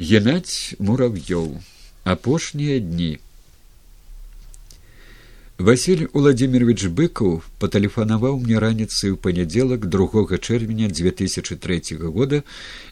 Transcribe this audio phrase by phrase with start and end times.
[0.00, 1.60] Геннадь мурав'ёў
[2.04, 3.18] апошнія дні.
[5.60, 12.40] Васіль уладзімирович быкаў патэлефанаваў мне раніцай у панядзелак другога чэрвеня 2003 года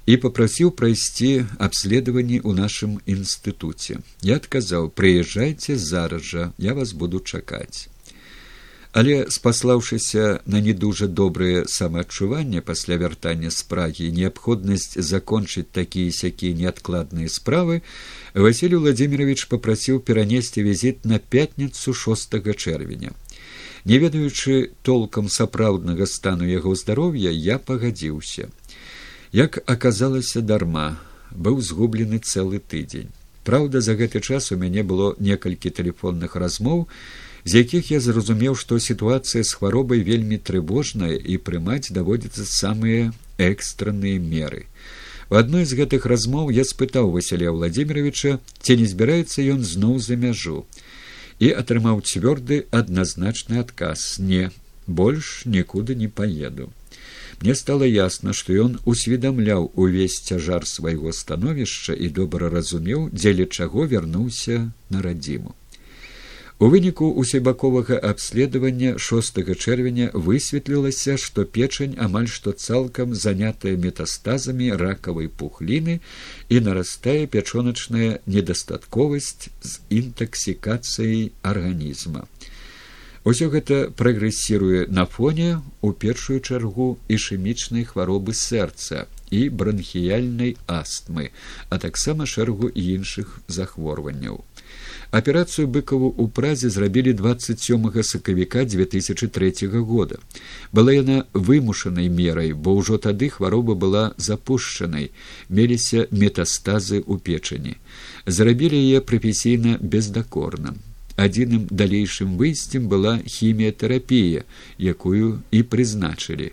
[0.05, 4.05] і попрасіў прайсці абследаванні ў нашым інстытуце.
[4.21, 7.89] Я адказаў прыязджайце зараз жа я вас буду чакаць
[8.99, 16.59] але спаслаўшыся на не дужа добрае самаадчуванне пасля вяртання з прагі неабходнасць закончыць такія сякія
[16.61, 17.77] неадкладныя справы
[18.35, 23.15] василий владимирович попрасіў перанесці візіт на пятніцу шостага чэрвеня.
[23.85, 28.51] Не ведаючы толкам сапраўднага стану яго здароўя я пагадзіўся.
[29.31, 30.89] Як аказалася дарма
[31.31, 33.15] быў згублены цэлы тыдзень
[33.49, 36.85] Праўда, за гэты час у мяне было некалькі тэлефонных размоў,
[37.49, 43.09] з якіх я зразумеў, што сітуацыя з хваробай вельмі трывожная і прымаць даводзіцца самыя
[43.41, 44.67] экстранныя меры.
[45.33, 50.21] В адной з гэтых размоў я спытаў Васяля Владимировича, ці не збіраецца ён зноў за
[50.21, 50.69] мяжу
[51.41, 54.53] і атрымаў цвёрды адназначны адказ: не,
[54.87, 56.69] больш нікуды не паеду.
[57.41, 63.87] Мне стало ясно, што ён усведамляў увесь цяжар свайго становішча і добра разумеў, дзеля чаго
[63.87, 65.55] вярнуўся на радзіму.
[66.59, 75.31] У выніку усебаковага абследавання шостага чэрвеня высветлілася, што печань амаль што цалкам занятая метастазамі ракавай
[75.31, 76.01] пухліны
[76.49, 82.27] і нарастае пячоначная недастатковасць з інтаксікацыяй арганізма.
[83.29, 85.49] Усё гэта прагрэсіруе на фоне
[85.85, 89.05] у першую чаргу ішэмічнай хваробы сэрца
[89.39, 91.29] і бранхіяльнай астмы,
[91.69, 94.41] а таксама шэрагу іншых захворванняў.
[95.21, 100.17] Аперацыю быкаву ў празе зрабілі 27 сакавіка 2003 года.
[100.73, 105.13] Была яна вымушанай мерай, бо ўжо тады хвароба была запушчанай,
[105.49, 107.77] меліся метастазы ў печані.
[108.25, 110.79] Зрабілі яе прафесійна бездакорна.
[111.19, 114.45] Адзіным далейшым выйсцем была хіміятэрапія,
[114.79, 116.53] якую і прызначылі.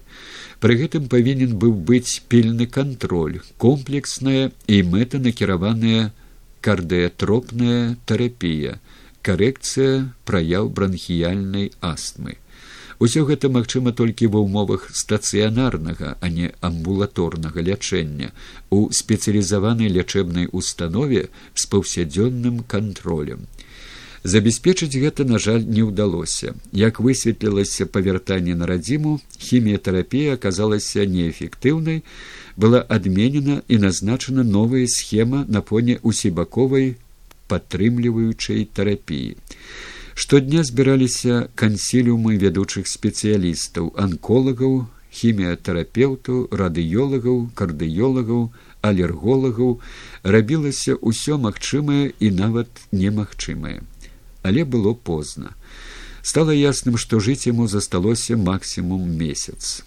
[0.59, 6.09] Пры гэтым павінен быў быць пільны кантроль, комплексная і мэтанакіраваная
[6.65, 8.79] кардыятропная тэрапія
[9.25, 12.41] карэкцыя праяў бранхіяльнай астмы
[13.05, 18.31] усё гэта магчыма толькі ва ўмовах стацыянарнага а не амбулаторнага лячэння
[18.77, 23.45] у спецыялізаванай лячэбнай установе з паўсядзённым кантролем
[24.25, 26.57] забяспечыць гэта на жаль не ўдалося.
[26.73, 32.01] Як высветлілася павяртанне на радзіму хіміятэрапія аказалася неэфектыўнай
[32.57, 36.97] была адменена і назначана новая схема на фоне усебаковай
[37.53, 39.37] падтрымліваючай тэрапіі.
[40.17, 48.47] Штодня збіраліся кансіліумы вядучых спецыялістаў анколагаў хіміятэрапеўтаў радыёлагаў кардыёлагаў
[48.81, 49.81] алерголагаў.
[50.23, 53.83] Рабілася ўсё магчымае і нават немагчымае
[54.45, 55.57] але было позна.
[56.21, 59.81] Стало ясным што жыць яму засталося максімум месяц.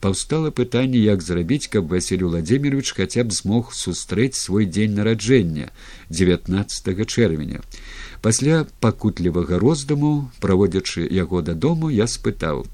[0.00, 5.68] Паўстала пытанне як зрабіць каб василь владимирович хаця б змог сустрэць свой дзень нараджэння
[6.08, 7.60] девятнадцатого чэрвеня
[8.24, 12.64] пасля пакутлівага роздуму праводзячы яго дадому я спытаў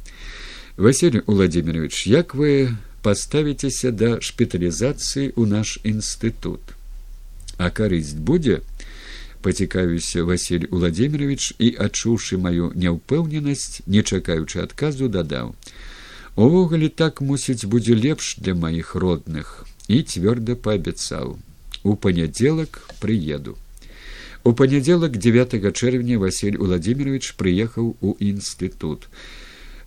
[0.77, 2.71] василь владимирович як вы
[3.03, 6.79] паставіцеся да шпіталізацыі ў наш інстытут
[7.59, 8.63] а карысць будзе
[9.47, 15.55] пацікаюся василь владимирович і адчуўшы маю няўпэўненасць не чакаючы адказу дадаў.
[16.35, 19.53] Увогуле так мусіць будзе лепш для маіх родных
[19.87, 21.39] і цвёрда паабяцаў.
[21.85, 23.55] У панядзелак прыеду
[24.47, 29.09] у панядзелак девять чэрвеня василь владимирович прыехаў у інстытут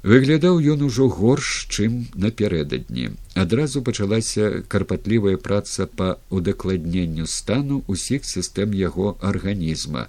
[0.03, 1.95] выглядаў ён ужо горш чым
[2.25, 3.09] напярэдадні
[3.45, 10.07] адразу пачалася карпатлівая праца па удакладненню стану усіх сістэм яго арганізма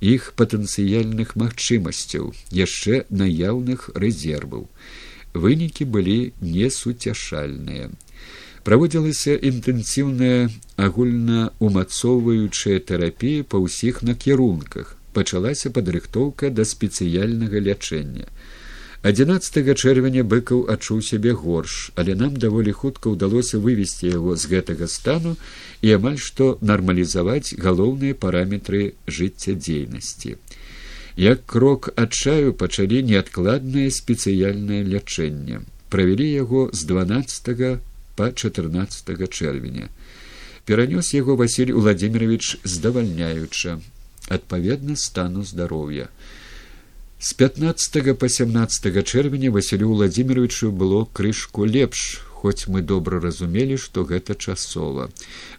[0.00, 4.66] іх патэнцыяльных магчымасцяў яшчэ наяўных рэзерваў
[5.34, 7.90] вынікі былі несуцяшальныя.
[8.64, 14.96] Праводзілася інтэнсіўная агульнаумацоўваючая тэрапія па ўсіх накірунках.
[15.14, 18.26] Пачалася падрыхтоўка да спецыяльнага лячэння.
[19.02, 24.88] 11 чэрвеня быкаў адчуў сябе горш, але нам даволі хутка ўдалося вывесці яго з гэтага
[24.92, 25.36] стану
[25.80, 30.36] і амаль што нармалізаваць галоўныя параметры жыццядзейнасці.
[31.16, 35.64] Як крок адчаю пачалі неадкладнае спецыяльнае лячэнне.
[35.88, 37.80] Правялі яго з 12
[38.20, 39.88] по 14 чэрвеня.
[40.68, 43.80] Перанёс яго василь владимирович здавальняюча.
[44.28, 46.12] Адпаведна стану здароўя
[47.20, 54.04] з 15 по 17 чэрвеня василю владимировичу было крышку лепш хоць мы добра разумелі, што
[54.08, 55.10] гэта часова.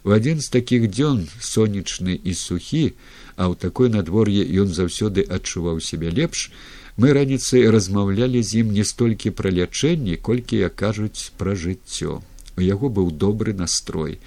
[0.02, 2.98] У адзін з такіх дзён сонечны і сухі,
[3.38, 6.50] а ў такой надвор'е ён заўсёды адчуваў сябе лепш,
[6.98, 12.18] мы раніцай размаўлялі з ім не столькі пра лячэнне, колькі як кажуць пра жыццё.
[12.58, 14.18] У яго быў добры настрой.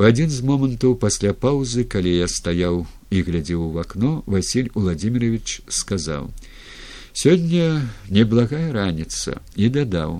[0.00, 5.60] У адзін з момантаў пасля паўзы, калі я стаяў і глядзеў у акно, Васіль Владимирович
[5.68, 6.32] сказаў:
[7.18, 7.82] «Сёння
[8.14, 10.12] неблагая раніца і дадаў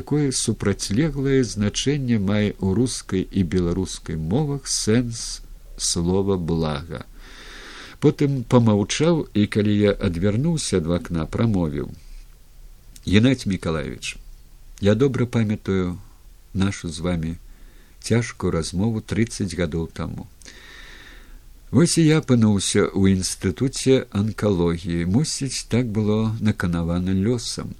[0.00, 5.42] якое супрацьлеглае значэнне мае ў рускай і беларускай мовах сэнс
[5.76, 7.04] слова блага.
[8.00, 11.92] Потым помаўчаў і калі я адвярнуўся ад вакна прамовіў
[13.04, 14.16] Геннадзь міколаевич
[14.80, 15.98] я добра памятаю
[16.54, 17.36] нашу з вами
[18.00, 20.28] цяжкую размову тридцать гадоў таму
[21.78, 27.76] вось і я апынуўся ў інстытуце анкалогіі мусіць так было наканавана лёсам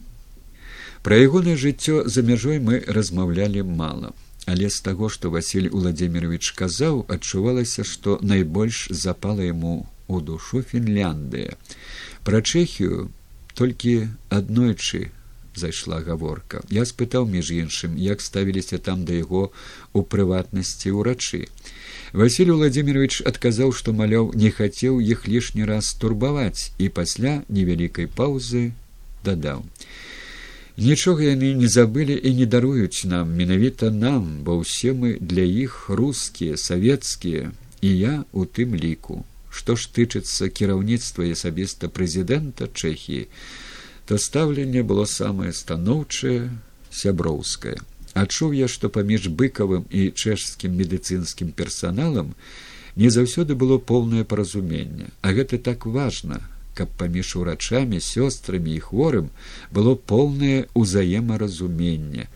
[1.03, 4.11] Пра ягонае жыццё за мяжой мы размаўлялі мала,
[4.47, 11.55] але з таго, што Васіль Уладзімирович казаў, адчувалася, што найбольш запала яму у душу Фінляндыя.
[12.23, 13.11] Пра Чэхію
[13.55, 13.95] толькі
[14.29, 15.11] аднойчы
[15.55, 16.63] зайшла гаворка.
[16.71, 19.51] Я спытаў між іншым, як ставіліся там да яго
[19.93, 21.47] у прыватнасці ўрачы.
[22.13, 28.73] Васіль Владимирович адказаў, што маляў не хацеў іх лішні раз турбаваць і пасля невялікай паўзы
[29.25, 29.65] дадаў.
[30.79, 35.91] Нічога яны не забылі і не даруюць нам менавіта нам, бо ўсе мы для іх
[35.91, 37.53] рускія, савецкія
[37.83, 39.25] і я у тым ліку.
[39.51, 43.29] Што ж тычыцца кіраўніцтва і асабіста прэзідэнта Чэхіі,
[44.07, 46.49] то стаўленне было самае станоўчае
[46.89, 47.77] сяброўскае.
[48.19, 52.35] Адчуў я, што паміж быкавым і чэшскім медыцынскім персаналам
[52.97, 56.41] не заўсёды было поўнае паразуменне, а гэта так важна
[56.79, 59.31] каб паміж урачамі сёстрамі і хворым
[59.75, 62.31] было поўнае ўзаемаразуменне.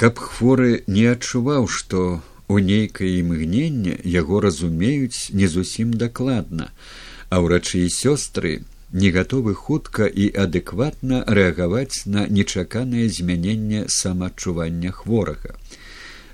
[0.00, 6.72] Каб хворы не адчуваў што у нейкае імгненне яго разумеюць не зусім дакладна
[7.32, 8.52] а ўрачы і сёстры
[8.92, 15.56] не гатовы хутка і адэкватна рэагаваць на нечаканае змяненне самаадчування хворага.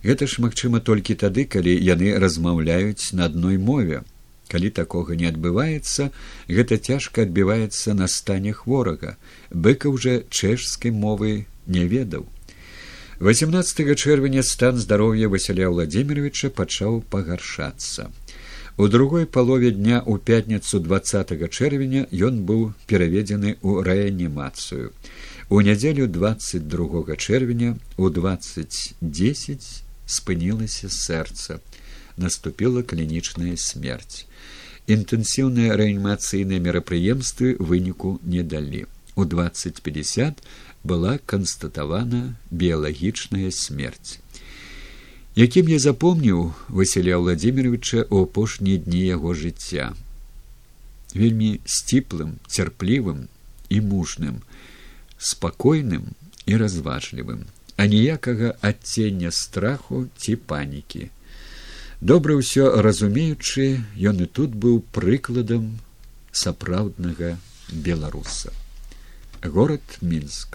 [0.02, 4.02] Гэта ж магчыма толькі тады калі яны размаўляюць на адной мове.
[4.49, 6.10] Калі такога не адбываецца
[6.49, 9.16] гэта цяжка адбіваецца на стане хворага.
[9.50, 12.26] Быка уже чэшскай мовы не ведаў.
[13.20, 18.11] 18 чэрвеня стан здароўя васяля владимировича пачаў пагаршацца
[18.78, 24.94] у другой палове дня ў пятніцу 20 чэрвеня ён быў пераведзены ў рэанімацыю.
[25.50, 29.66] У нядзелю 22 чэрвеня у 2010
[30.06, 31.58] спынілася сэрца.
[32.16, 34.30] Наступила клінічная смерць.
[34.86, 38.86] Інтэнсіўныя рэанімацыйныя мерапрыемствы выніку не далі.
[39.19, 40.38] У двадцать пятьдесят
[40.84, 44.22] была канстатавана біялагічная смерць
[45.36, 49.92] якім я запомніў василя владимировича у апошнія дні яго жыцця.
[51.14, 53.28] Вельмі сціплым цярплівым
[53.69, 54.42] і мужным
[55.19, 56.14] спакойным
[56.46, 57.46] і разважлівым
[57.78, 61.10] а ніякага адцення страху ці панікі.
[62.02, 65.78] Добра ўсё разумеючы ён і тут быў прыкладам
[66.34, 67.38] сапраўднага
[67.70, 68.50] беларуса.
[69.42, 70.46] Город мінск